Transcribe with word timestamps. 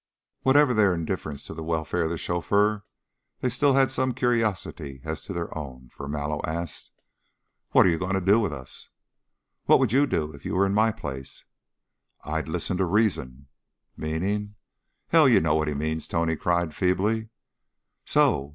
Whatever 0.41 0.73
their 0.73 0.95
indifference 0.95 1.43
to 1.45 1.53
the 1.53 1.61
welfare 1.63 2.05
of 2.05 2.09
the 2.09 2.17
chauffeur, 2.17 2.83
they 3.41 3.49
still 3.49 3.75
had 3.75 3.91
some 3.91 4.15
curiosity 4.15 4.99
as 5.03 5.21
to 5.21 5.31
their 5.31 5.55
own, 5.55 5.89
for 5.89 6.07
Mallow 6.07 6.41
asked: 6.43 6.91
"What 7.69 7.85
are 7.85 7.89
you 7.89 7.99
going 7.99 8.15
to 8.15 8.19
do 8.19 8.39
with 8.39 8.51
us?" 8.51 8.89
"What 9.65 9.77
would 9.77 9.91
you 9.91 10.07
do, 10.07 10.31
if 10.33 10.43
you 10.43 10.55
were 10.55 10.65
in 10.65 10.73
my 10.73 10.91
place?" 10.91 11.45
"I'd 12.23 12.47
listen 12.47 12.77
to 12.77 12.85
reason." 12.85 13.45
"Meaning?" 13.95 14.55
"Hell! 15.09 15.29
You 15.29 15.39
know 15.39 15.53
what 15.53 15.67
he 15.67 15.75
means," 15.75 16.07
Tony 16.07 16.35
cried, 16.35 16.73
feebly. 16.73 17.29
"So! 18.03 18.49